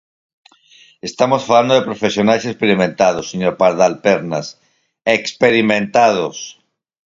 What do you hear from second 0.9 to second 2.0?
Estamos falando de